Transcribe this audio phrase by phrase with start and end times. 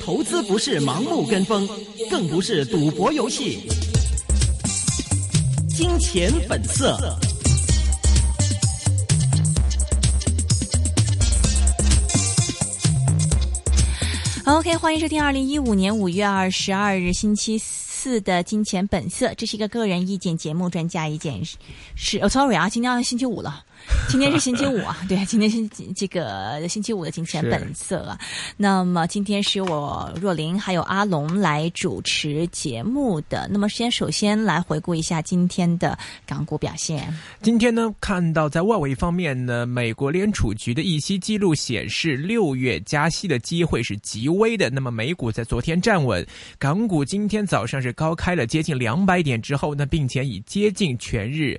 [0.00, 1.68] 投资不是盲目跟风，
[2.10, 3.68] 更不是赌博游戏。
[5.68, 6.98] 金钱本色。
[14.44, 21.40] OK，欢迎收听二零一五年五月二十二日星期四的《金钱本色》，这是一个个人意见节目，专家意见
[21.94, 22.18] 是。
[22.18, 23.64] 哦，sorry 啊，今天星期五了。
[24.08, 28.18] 今天是星期五啊， 对，今天是这个星期五的金钱本色啊。
[28.56, 33.48] 那么今天是我若琳还有阿龙来主持节目的。
[33.50, 37.12] 那么先首先来回顾一下今天的港股表现。
[37.42, 44.70] 今天呢，看到在外围方面呢，美国联储局的议息记录显示，六月加息的机会是极微的。
[44.70, 46.26] 那么美股在昨天站稳，
[46.58, 51.58] 港股今天早上是高开了接近两百点之后呢，并且已接近全日。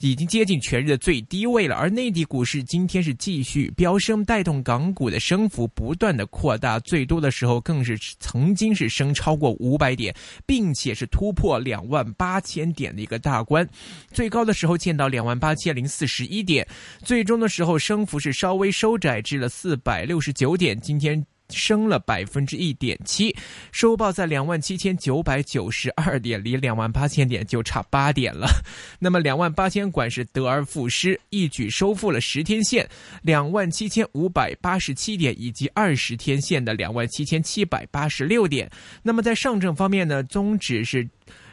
[0.00, 13.66] 已经接近全日的最低位了，而内地股市今天是继续飙升，带动港股的升幅不断的扩大，最多的时候更是曾经是升超过五百点，并且是突破两万八千点的一个大关，
[14.12, 16.66] 最高的时候见到两万八千零四十一点，
[17.02, 21.24] 最终的时候升幅是稍微收窄至了四百六十九点，今天。
[21.50, 23.34] 升了百分之一点七，
[23.72, 28.48] 收报在两万七千九百九十二点，离两万八千点就差八点了。
[28.98, 32.88] 那么两万八千管是得而复失，一举收复了十天线
[33.22, 38.70] 两万七千五百八十七点，以及二十天线的两万七千七百八十六点。
[39.02, 41.08] 那么在上证方面呢，综指是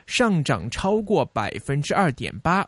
[0.07, 2.67] 上涨超过百分之二点八。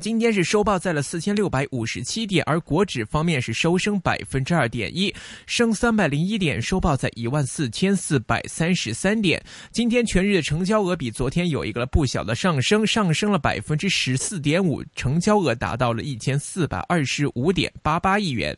[0.00, 5.14] 今天是收报在了四千六百五十七点，而国指方面是收升百分之二点一，
[5.46, 9.40] 升三百零一点，收报在一万四千四百三十三点。
[9.70, 18.56] 今天全日的成交额比昨天有一个不小的上升，上升了百分之十四点五，成交额达到了一千四百二十五点八八亿元。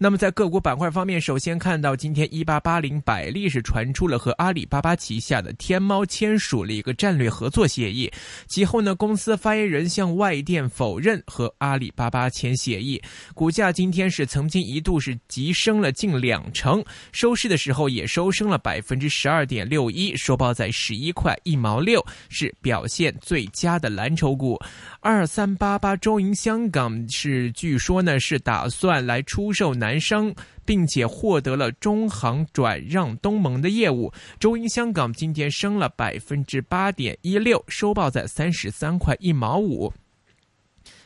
[0.00, 8.08] 那么在个股板块方面，首先看到今天一八八零百利是传出了和阿里巴巴旗下的天猫签署了一个战略合作协议，
[8.46, 13.02] 其后呢，公司发言人向外电否认和阿里巴巴签协议，
[13.34, 24.56] 股价今天是曾经一度是急升了近两成，收市的时候也收升了百分之十二点六一，收报在十一块一毛六，是表现最佳的蓝筹股。
[25.00, 30.34] 二三八八中银香港是据说呢是打算来出售南商，
[30.64, 34.12] 并且获得了中行转让东盟的业务。
[34.40, 39.92] 中英香港今天升了百分之八点一六，收报在三十三块一毛五，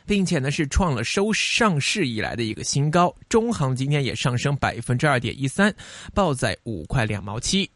[0.07, 3.15] 并且呢是创了收上市以来的一个新高。
[3.29, 5.71] 中行今天也上升百分之二点一三，
[6.15, 7.69] 报在五块两毛七。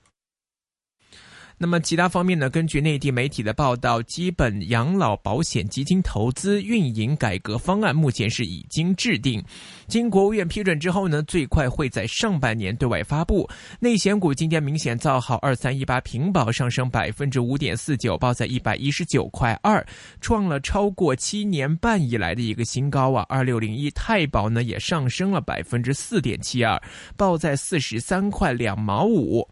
[1.60, 2.52] 那么其他方面呢？
[2.52, 9.44] 根据内地媒体的报道，基本养老保险基金投资运营改革方案目前是已经制定，
[9.88, 13.50] 经国务院批准之后呢，最快会在上半年对外发布。
[13.80, 19.84] 内险股今天明显造好，二三一八平保上升百分之五点四九，报在一百一十九块二，
[20.22, 23.26] 创了超过七年半以来的一个新高啊！
[23.28, 26.80] 二六零一太保呢也上升了百分之四点七二，
[27.16, 29.48] 报在四十三块两毛五。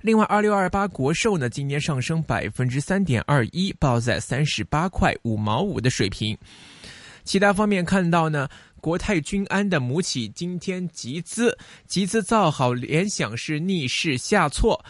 [0.00, 6.38] 另外，二六二八国寿呢，今年上升百分之三点二一，报在三十八块五毛五的水平。
[7.24, 8.48] 其他方面看到呢，
[8.80, 11.58] 国泰君安的母企今天集资，
[11.88, 14.80] 集资造好，联想是逆势下挫。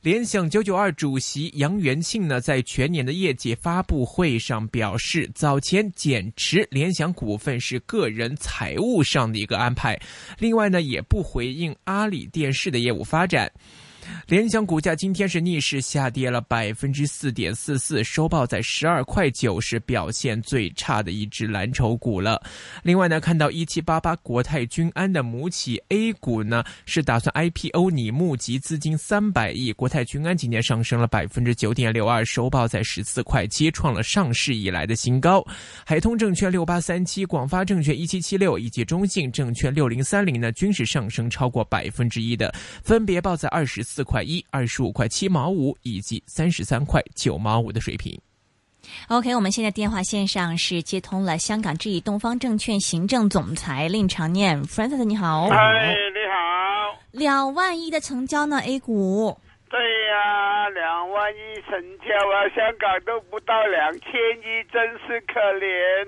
[0.00, 9.98] 联想九九二主席杨元庆呢，在全年的业绩发布会上表示，早前减持联想股份是个人财务上的一个安排。
[10.38, 13.52] 另外呢，也不回应阿里电视的业务发展。
[14.26, 22.42] 联想股价今天是逆势下跌了百分之四点四四，收报在十二块九，是表现最差的一只蓝筹股了。
[22.82, 29.72] 另外呢，看到一七八八国泰君安的母企 A 股呢，是打算 IPO，拟募集资金三百亿。
[29.72, 35.44] 国泰君安今天上升了百分之九点六二，收报在十四块七，创了上市以来的新高。
[35.84, 48.18] 海通证券六八三七、广发证券一七七六以及中信证券六零三零呢，均是上升超过百分之一的，分别报在二十四块一、二十五块七毛五以及三十三块九毛五的水平。
[49.08, 55.46] OK，我们现在电话线上是接通了香港智易东方证券行政总裁令长念 Francis，你好。
[55.48, 56.98] 嗨，你好。
[57.12, 59.38] 两万亿的成交呢？A 股。
[59.70, 65.66] 对呀、两万亿成交啊，香港都不到两千亿，真是可怜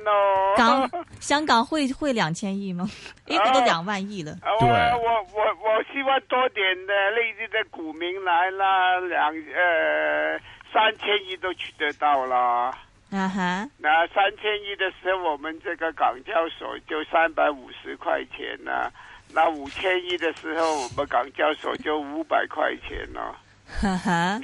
[0.08, 0.54] 哦。
[0.56, 0.88] 港
[1.20, 2.88] 香港会会两千亿吗？
[3.26, 4.32] A 股都两万亿了。
[4.42, 10.38] 啊我我我我希望多点的内地的股民来啦，两呃
[10.72, 12.72] 三千亿都取得到了。
[13.10, 18.90] 啊哈，那三千亿的时候，我们这个港交所就三百五十块钱呢、
[19.32, 23.36] 那五千亿的时候，我们港交所就五百块钱了。
[23.80, 24.40] 哈哈，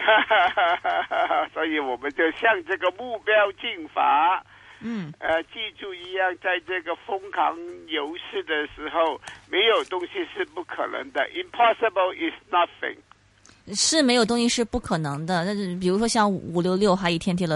[1.52, 4.42] 所以我们就向这个目标进发。
[4.82, 7.56] 嗯呃，记住一样，在这个疯狂
[7.86, 11.26] 牛市的时候，没有东西是不可能的。
[11.30, 12.96] Impossible is nothing。
[13.74, 15.44] 是没有东西是不可能的。
[15.44, 17.54] 那是比如说像五六六，还一天跌了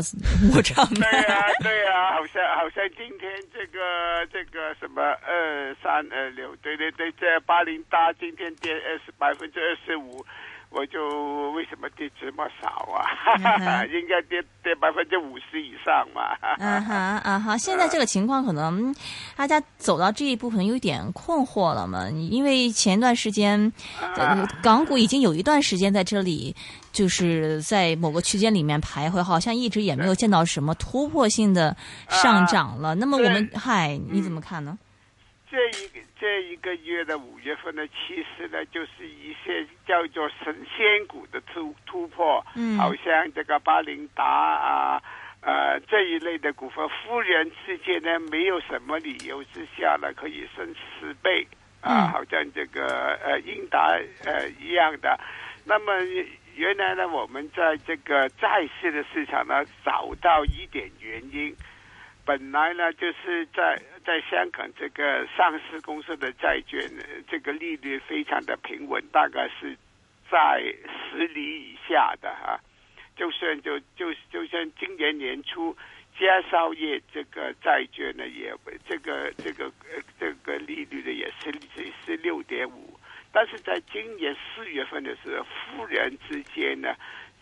[0.54, 0.86] 五涨。
[0.94, 10.24] 对呀、对呀、好像好像今天这个这个什么二三二六，对对对，这八零八今天跌二十百分之二十五，
[10.70, 13.00] 我就为什么跌这么少啊？
[13.60, 16.36] 嗯 应该跌跌百分之五十以上嘛。
[16.58, 18.94] 啊哈啊哈，现在这个情况可能
[19.36, 22.08] 大家走到这一步，可能有点困惑了嘛。
[22.10, 23.72] 因为前段时间，
[24.16, 26.54] 呃，港股已经有一段时间在这里，
[26.92, 31.74] 就是在某个区间里面徘徊，好像一直也没有见到什么突破性的
[32.08, 32.94] 上涨了。
[32.94, 34.76] 那么我们，嗨，你怎么看呢？
[35.48, 45.00] 这一个这一个月的五月份呢，其实呢就是一些叫做神仙股的突突破，嗯好像这个巴林达啊。
[45.42, 51.46] 呃，这一类的股份，忽然之间呢，没有什么理由之下呢，可以升十倍
[51.80, 55.16] 啊，嗯好像这个呃英达呃一样的。
[55.64, 55.92] 那么
[56.56, 61.54] 原来呢，我们在这个债市的市场呢，找到一点原因。
[62.26, 66.82] 本来呢，就是在在香港这个上市公司的债券，
[67.28, 69.76] 这个利率非常的平稳，大概是
[70.28, 70.60] 在
[71.08, 72.58] 十厘以下的哈、
[73.14, 75.72] 就算就就就算今年年初，
[76.18, 78.52] 佳兆业这个债券呢，也
[78.88, 79.70] 这个这个
[80.18, 82.98] 这个利率呢也是是是六点五，
[83.32, 85.46] 但是在今年四月份的时候，
[85.76, 86.92] 忽然之间呢，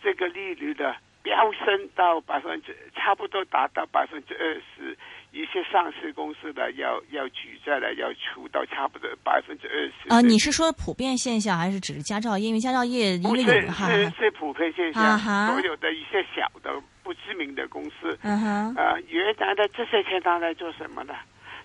[0.03, 4.95] 这个利率呢飙升到百分之差不多达到百分之二十，
[5.31, 10.07] 一些上市公司的要要举债的要出到差不多百分之二十。
[10.09, 12.47] 啊，你是说普遍现象，还是只是佳兆业？
[12.47, 21.15] 因为佳兆业因为不是有哈，是是普遍现象，啊所有的一些小的不知名的公司，嗯哼，啊，原来的这些钱拿来做什么呢？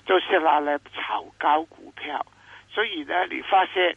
[0.06, 2.24] 就是拿来炒高股票。
[2.72, 3.94] 所以呢，你发现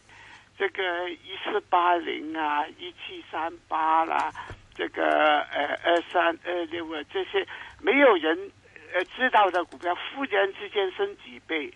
[0.58, 4.30] 这个一四八零啊，一七三八啦，
[4.74, 7.46] 这个呃二三二六啊，这些
[7.80, 8.50] 没有人
[8.92, 11.72] 呃知道的股票，忽然之间升几倍，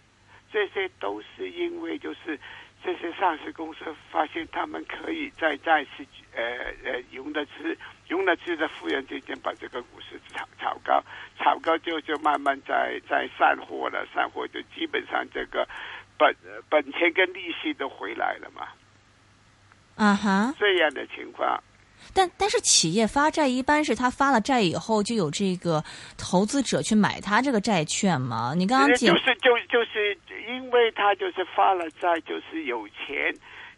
[0.53, 2.39] 这些都是因为就是
[2.83, 6.05] 这些上市公司发现他们可以在再次
[6.35, 6.43] 呃
[6.85, 7.77] 呃融的资
[8.09, 11.03] 融了资的忽然之间把这个股市炒炒高，
[11.39, 15.69] 炒高就就慢慢在在散货了，散货就基本上这个
[16.17, 16.35] 本
[16.69, 18.69] 本钱跟利息都回来了嘛，
[19.97, 20.55] 啊哈。
[20.59, 21.63] 这样的情况。
[22.15, 25.83] 但但是企业发债一般是他发了债以后，就有这个
[26.17, 28.55] 投资者去买他这个债券嘛？
[28.57, 30.17] 你刚刚讲就是就就是
[30.49, 33.35] 因为他就是发了债，就是有钱，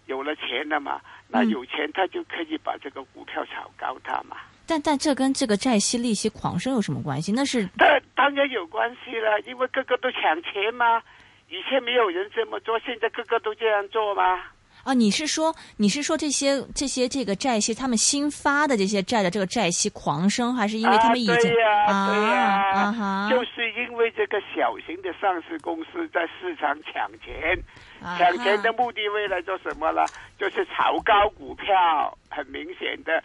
[0.07, 4.37] 有了钱了嘛，那嗯有钱他就可以把这个股票炒高它嘛。
[4.67, 7.33] 但但这跟这个债息利息狂升有什么关系？
[7.33, 11.03] 那是当当然有关系了，因为个个都抢钱嘛。
[11.49, 14.41] 以前没有人这么做，现在个个都这样做嘛。
[14.85, 27.59] 啊，你是说你是说这些这些这个债息，他们新发的这些债的这个债息狂升，还是因为他们已经啊、对呀、对呀、啊啊哈就是因为这个小型的上市公司在市场抢钱，
[28.03, 30.05] 啊抢钱的目的为了做什么呢？
[30.39, 33.23] 就是炒高股票，很明显的，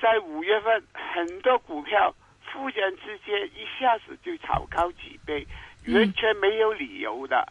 [0.00, 2.14] 在五月份很多股票
[2.52, 5.46] 忽然之间一下子就炒高几倍，
[5.84, 7.46] 嗯完全没有理由的，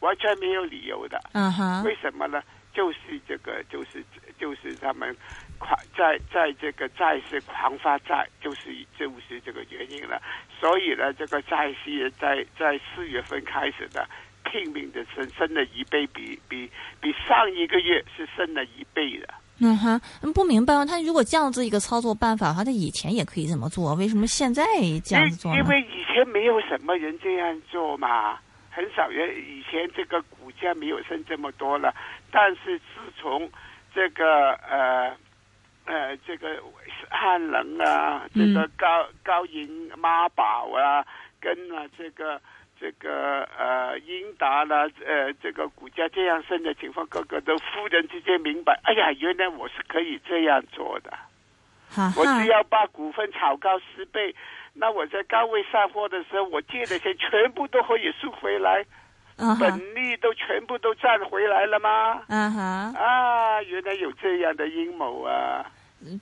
[0.00, 1.18] 完全没有理由的。
[1.32, 2.42] 嗯哼为什么呢？
[2.72, 4.04] 就是这个，就是
[4.38, 5.14] 就是他们
[5.58, 10.20] 狂在在这个债市狂发债，就是就是这个原因了。
[10.60, 14.08] 所以呢，这个债息在在四月份开始的
[14.44, 19.28] 拼命的升，升了一倍，比比比上一个月是升了一倍的。
[19.62, 24.64] 嗯哈，嗯不明白啊，他如果这样子一个操作办法的话，他以前也可以这么做，为什么现在
[25.04, 28.38] 这样子做因为以前没有什么人这样做嘛，
[28.70, 29.36] 很少人。
[29.36, 31.94] 以前这个股价没有升这么多了，
[32.30, 33.50] 但是自从
[33.94, 35.16] 这个呃
[35.84, 36.62] 呃这个
[37.10, 41.04] 汉能啊，这个嗯高高银妈宝啊，
[41.40, 42.40] 跟啊这个。
[42.82, 51.12] 这个呃，英达啦，呃，这个股价这样升的情况，个个都忽然之间明白，哎呀，原来我是可以这样做的。
[52.16, 54.34] 我只要把股份炒高十倍，
[54.72, 58.84] 那我在高位上货的时候，我借的钱全部都可以赎回来，
[59.36, 62.22] 嗯本利都全部都赚回来了吗？
[62.28, 62.92] 嗯哈。
[62.96, 65.64] 啊，原来有这样的阴谋啊！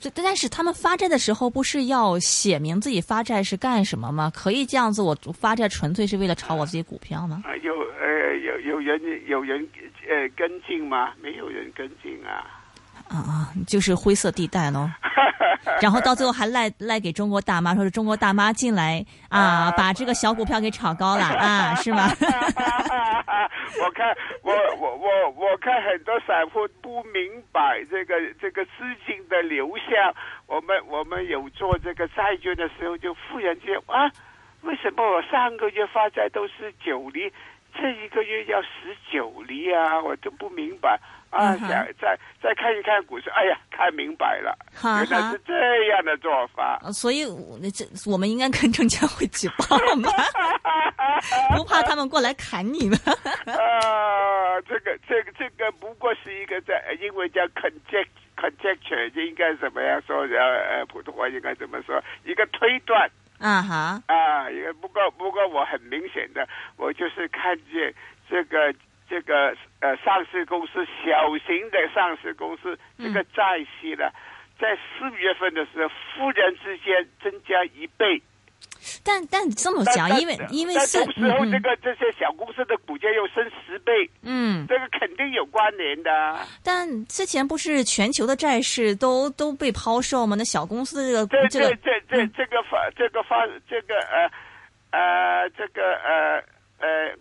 [0.01, 4.29] 这但是他们发债的时候不是要写明自己发债是干什么吗？
[4.35, 7.43] 可以这样子，我发债纯粹是为了炒我自己股票吗？
[7.47, 9.69] 啊，有呃有有人有人
[10.09, 11.13] 呃跟进吗？
[11.23, 12.58] 没有人跟进啊。
[13.09, 14.91] 啊啊，就是灰色地带咯。
[15.83, 22.09] 然后到最后还赖赖给中国大妈，说是中国大妈进来啊， 把这个小股票给炒高了啊，是吗？
[23.81, 28.71] 我看我我我我看很多散户不明白这个这个资
[29.07, 30.15] 金的流向。
[30.47, 34.11] 我们我们有做这个债券的时候，就忽然间啊，
[34.63, 37.31] 为什么我上个月发债都是九厘，
[37.77, 40.01] 这一个月要十九厘啊？
[40.01, 40.99] 我都不明白。
[41.31, 41.69] 啊，想
[42.01, 46.81] 再再看一看股市，哎呀，看明白了，原来是这样的做法。
[46.93, 47.25] 所以，
[47.71, 50.11] 这我们应该跟证监会举报吗？
[51.55, 52.97] 不怕他们过来砍你吗？
[53.47, 58.07] 啊，这个这个这个不过是一个在英文叫 conjecture
[58.37, 60.23] conjecture，应该怎么样说？
[60.23, 62.03] 呃，普通话应该怎么说？
[62.25, 63.09] 一个推断。
[63.39, 64.03] 啊哈。
[64.07, 67.93] 啊，也不过不过我很明显的，我就是看见
[68.31, 68.75] 这个。
[69.09, 74.11] 这个呃，上市公司小型的上市公司，这个债息呢，
[74.61, 78.21] 在四月份的时候，忽然之间增加一倍。
[79.05, 86.11] 但但这么讲，因为因为这时候这个这些小公司的股价又升十倍，嗯，这个肯定有关联的。
[86.63, 90.37] 但之前不是全球的债市都都被抛售吗？
[90.37, 94.31] 那小公司这个这个这这这这个发这个发这个呃
[94.91, 96.37] 呃这个呃。
[96.37, 96.45] 呃，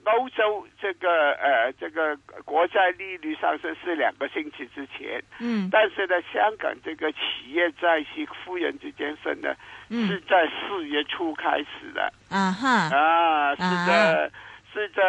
[0.05, 9.55] 欧洲这个呃，这个国债利率上升是两个星期之前，嗯，但是呢，香港这个企业债息忽然之间升呢，
[9.89, 14.31] 是在四月初开始的，啊哈，啊，是的。
[14.77, 15.01] 是在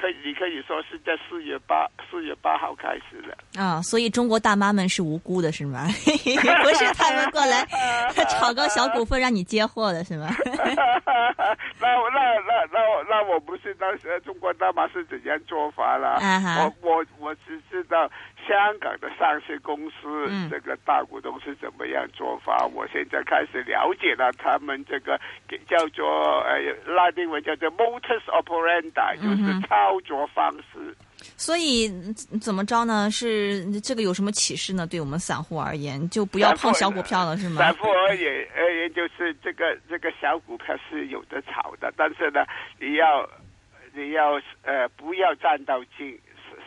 [0.00, 5.86] 可你可以说是在四月八四月八号开始的啊，所以中国大妈们是无辜的，是吗？
[5.98, 7.66] 不是他们过来
[8.30, 10.28] 炒个小股份让你接货的是吗？
[11.80, 16.18] 那那那那那我不是当时中国大妈是怎样做法了？
[16.82, 18.08] 我我我只知道。
[18.48, 22.66] 香港的上市公司，这个大股东是怎么样做法？
[22.74, 25.20] 我现在开始了解了他们这个
[25.68, 30.96] 叫做呃拉丁文叫做 modus operandi，就是操作方式。
[31.36, 31.90] 所以
[32.40, 33.10] 怎么着呢？
[33.10, 34.86] 是这个有什么启示呢？
[34.86, 37.60] 对我们散户而言，就不要碰小股票了，是吗？
[37.60, 42.46] 散户而言而言，就是这个这个小股票是有的炒的，但是呢，
[42.80, 43.28] 你要
[43.92, 46.18] 你要呃不要站到进。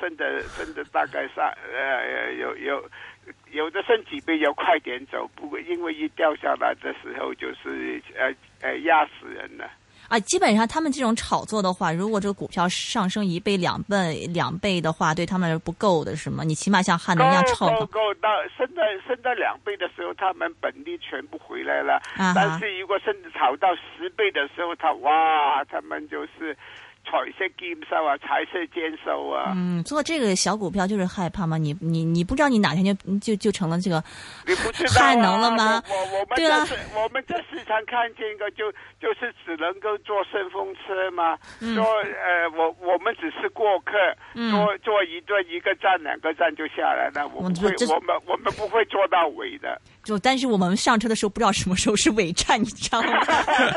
[0.01, 2.84] 升的升的大概上呃有有
[3.51, 9.70] 有的升几倍要快点走，不过因为一掉下来的时候就是呃呃压死人了
[10.10, 10.20] 啊！
[10.22, 16.43] 基本上他们这种炒作的话，如果这个股票上升一倍两倍两倍的话，对他们不够的，是吗？
[16.43, 22.01] 你起码像汉能一样炒够够到升到升到两倍的时候，他们本利全部回来了。
[22.36, 26.58] 但是如果升炒到十倍的时候，他哇，他们就是。
[27.12, 29.51] 彩色兼收啊，彩色兼收啊。
[29.53, 31.58] 嗯，做这个小股票就是害怕吗？
[31.58, 34.01] 你你你不知道你哪天就就就成了这个
[34.96, 35.84] 太能了吗？
[35.89, 36.65] 我我们对啊，
[36.96, 41.38] 我们在市场看见一个就就是只能够坐顺风车嘛？
[41.75, 43.91] 说呃，我我们只是过客，
[44.50, 49.80] 坐坐一段一个站两个站就下来了，我们会我们我们不会坐到尾的。
[50.03, 53.08] 就但是我们上车的时候不知道什么时候是尾站，你知道吗？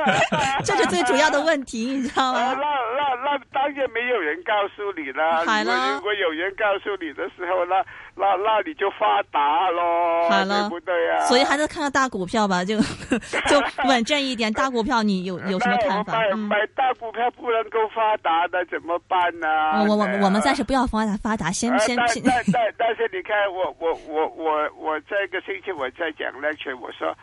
[0.64, 2.54] 这是最主要的问题，你知道吗？
[2.54, 5.45] 那那那当然没有人告诉你了。
[5.45, 7.76] 如果如果有人告诉你的时候，那
[8.16, 11.21] 那那你就发达喽，对不对呀？
[11.26, 12.78] 所以还是看看大股票吧，就
[13.47, 14.50] 就稳阵一点。
[14.52, 16.14] 大股票你有 有什么看法？
[16.14, 19.49] 买买大股票不能够发达的怎么办呢？
[19.88, 21.97] 我我我们暂时不要发达发达，先先。
[21.97, 22.07] 但
[22.52, 26.13] 但但是你看，我我我我我这个星期我在。
[26.14, 27.16] 讲 lecture，我说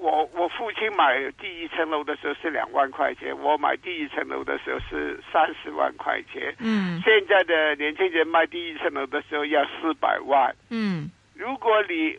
[0.00, 6.54] 我我父亲买第一层楼的时候是两万块钱，我买第一层楼的时候是三十万块钱。
[6.58, 10.54] 嗯，现在的年轻人卖第一层楼的时候要四百万。
[10.70, 12.18] 嗯，如果你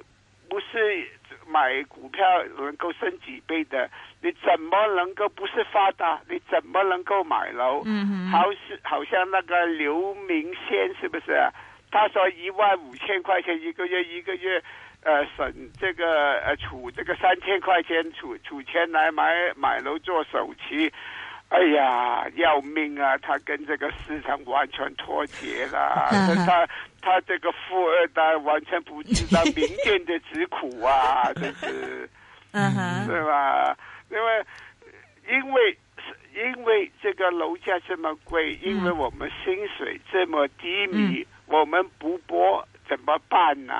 [0.50, 1.06] 不是
[1.46, 2.26] 买股票
[2.58, 3.90] 能够升几倍的，
[4.22, 6.22] 你怎么能够不是发达？
[6.30, 7.84] 你怎么能够买楼？
[7.86, 11.38] 嗯好是好像那个刘明先是不是？
[11.92, 14.64] 他说一万五千块钱一个月，一个月。
[15.08, 15.50] 呃，省
[15.80, 19.24] 这个呃，储这个三千块钱储储钱来买
[19.56, 20.92] 买楼做首期，
[21.48, 23.18] 哎呀，要命啊！
[23.20, 26.10] 他跟这个市场完全脱节了，
[26.46, 26.68] 他
[27.02, 32.10] 他这个富二代完全不知道民间的疾苦啊，这是，
[32.52, 33.78] 嗯哼，是吧？
[34.12, 34.46] 因为
[35.30, 35.78] 因为
[36.36, 42.62] 因为这个楼价这么贵，因为我们薪水这么低迷，我们不播。
[42.88, 43.74] 怎么办呢？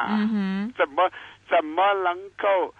[0.78, 1.10] 怎么
[1.50, 2.74] 怎么能够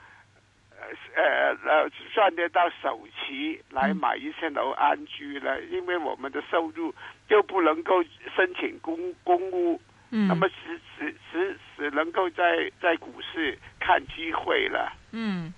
[0.72, 5.60] 呃呃呃赚得到首期来买一些楼安居呢？
[5.72, 6.94] 因为我们的收入
[7.30, 8.04] 就不能够
[8.36, 9.80] 申请公公屋，
[10.12, 14.94] 嗯那么只只只只能够在在股市看机会了。
[15.12, 15.54] 嗯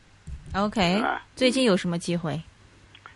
[0.55, 2.39] ，OK，啊最近有什么机会？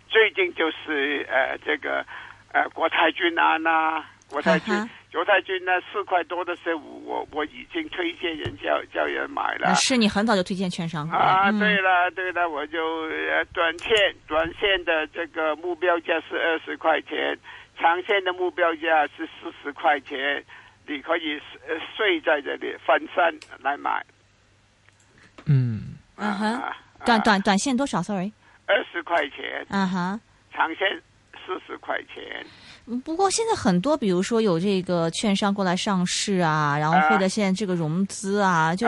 [0.10, 2.06] 最近就是呃这个
[2.52, 4.74] 呃国泰君安呐、国泰君
[5.14, 9.74] 啊哈国泰君呢四块多的时候，我我已经推荐人叫叫人买了。
[9.76, 13.96] 是你很早就推荐券商啊，嗯对了对了，我就呃短线
[14.28, 17.38] 短线的这个目标价是二十块钱，
[17.80, 20.44] 长线的目标价是四十块钱，
[20.88, 24.04] 你可以呃睡在这里分散来买。
[25.46, 28.34] 嗯，嗯哼啊，短短短线多少？Sorry，
[28.66, 30.20] 二十块钱，啊哈。
[30.52, 31.02] 长线
[31.46, 32.46] 四十块钱。
[32.86, 38.86] 嗯不过现在很多，比如说有这个券商过来上市啊，然后啊或者现在这个融资啊，就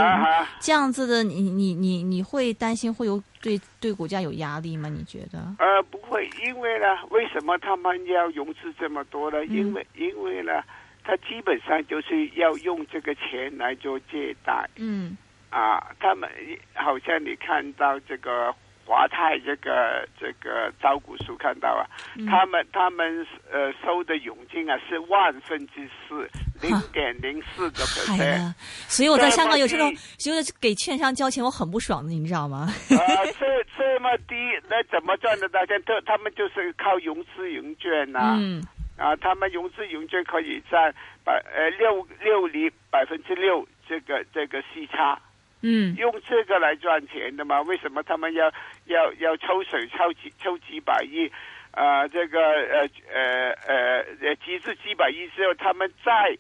[0.60, 4.90] 这样子的，你你你你会担心会有对对股价有压力吗？
[4.90, 5.40] 你觉得？
[5.60, 9.46] 呃，不会，因为呢，为什么他们要融资这么多呢？
[9.46, 10.62] 因为因为呢，
[11.04, 15.16] 他基本上就是要用这个钱来做借贷嗯
[15.50, 15.82] 啊。
[16.02, 16.30] 他们
[16.74, 18.54] 好像你看到这个
[18.86, 21.84] 华泰这个这个招股书看到啊，
[22.18, 26.30] 嗯他们他们呃收的佣金啊是万分之四，
[26.62, 28.38] 零点零四个嗨 percent。
[28.38, 28.56] 呀，
[28.88, 32.68] 所以我在香港有这种这么，所以给券商交钱，我很不爽的，你知道吗？
[32.68, 33.02] 啊，
[33.40, 34.36] 这这么低，
[34.70, 35.82] 那怎么赚得到钱？
[35.84, 38.64] 他他们就是靠融资融券呐、嗯
[38.98, 45.20] 啊，他们融资融券可以占百呃六六厘百分之六这个这个息差，
[45.68, 47.60] 嗯用这个来赚钱的嘛？
[47.64, 48.54] 为什么他们要
[48.86, 51.32] 要要抽水抽几抽几百亿？
[51.72, 56.38] 啊，这个呃呃呃呃集资几百亿之后，他们再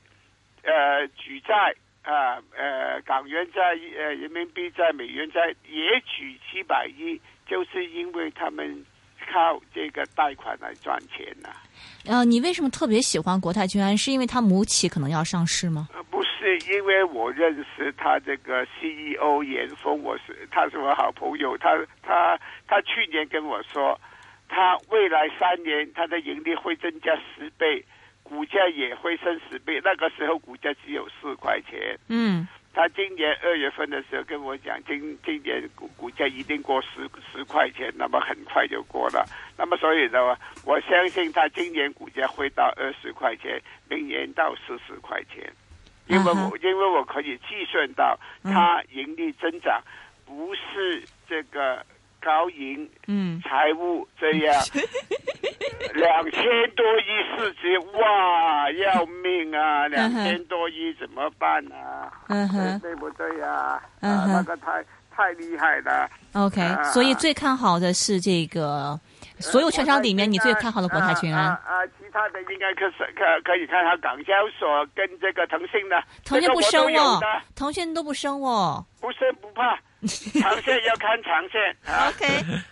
[0.63, 3.61] 呃举债啊呃港元债
[3.97, 8.85] 呃人民币债美元债也举七百亿，就是因为他们
[9.29, 11.49] 靠这个贷款来赚钱呐、
[12.07, 13.97] 呃，你为什么特别喜欢国泰君安？
[13.97, 15.89] 是因为它母企可能要上市吗？
[15.93, 23.99] 呃，不是，因为我认识他这个 CEO 严峰，我是他是我好朋友，他他他去年跟我说，
[24.47, 27.83] 他未来三年他的盈利会增加十倍，
[28.21, 31.97] 股价也会升十倍，那个时候股价只有四块钱。
[32.07, 39.25] 嗯他今年二月份的时候跟我讲，今今年股股价一定过十十块钱，那么很快就过了。
[39.57, 40.19] 那么所以呢，
[40.65, 45.49] 我相信他今年股价会到二十块钱，明年到四十块钱，
[46.07, 49.81] 因为啊我因为我可以计算到它盈利增长
[50.25, 51.81] 不是这个
[52.25, 54.55] 高盈嗯财务这样
[55.93, 56.41] 两千
[56.75, 59.87] 多亿市值，哇，要命啊！
[59.87, 62.11] 两千多亿怎么办啊？
[62.27, 63.79] 嗯哼对对不对呀？
[64.01, 64.83] 嗯哼啊，那个太
[65.15, 66.09] 太厉害了。
[66.33, 68.99] ，OK，啊所以最看好的是这个
[69.39, 71.61] 所有券商里面，你最看好的国泰君安啊。
[71.65, 77.21] 啊啊，其他的应该可是可可以看下港交所跟这个腾讯的，腾讯不升哦，
[77.55, 78.83] 腾讯都不升哦。
[78.99, 79.77] 不升不怕，
[80.41, 82.25] 长线要看长线啊 OK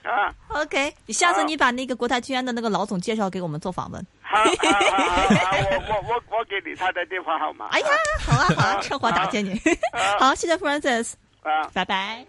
[0.03, 4.05] 啊！OK，你下次你把那个国泰君安的那个老总介绍给我们做访问。
[4.21, 7.67] 好，好，好，好，好我我我我给你他的电话号码。
[7.71, 7.87] 哎呀，
[8.25, 9.59] 好啊好啊，趁火打劫你。
[10.19, 11.69] 好，谢谢 Francis，啊。
[11.73, 12.25] 拜拜。